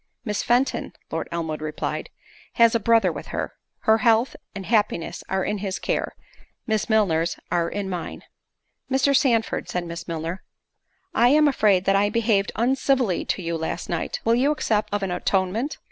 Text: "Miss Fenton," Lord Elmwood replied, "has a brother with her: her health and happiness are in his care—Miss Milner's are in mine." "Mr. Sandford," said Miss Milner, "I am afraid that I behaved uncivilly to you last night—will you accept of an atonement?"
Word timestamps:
"Miss 0.25 0.41
Fenton," 0.41 0.93
Lord 1.11 1.29
Elmwood 1.31 1.61
replied, 1.61 2.09
"has 2.53 2.73
a 2.73 2.79
brother 2.79 3.11
with 3.11 3.27
her: 3.27 3.53
her 3.81 3.99
health 3.99 4.35
and 4.55 4.65
happiness 4.65 5.23
are 5.29 5.43
in 5.45 5.59
his 5.59 5.77
care—Miss 5.77 6.89
Milner's 6.89 7.37
are 7.51 7.69
in 7.69 7.87
mine." 7.87 8.23
"Mr. 8.89 9.15
Sandford," 9.15 9.69
said 9.69 9.85
Miss 9.85 10.07
Milner, 10.07 10.41
"I 11.13 11.27
am 11.27 11.47
afraid 11.47 11.85
that 11.85 11.95
I 11.95 12.09
behaved 12.09 12.51
uncivilly 12.55 13.25
to 13.25 13.43
you 13.43 13.55
last 13.57 13.89
night—will 13.89 14.33
you 14.33 14.51
accept 14.51 14.91
of 14.91 15.03
an 15.03 15.11
atonement?" 15.11 15.77